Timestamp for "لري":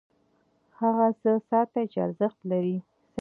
2.51-2.77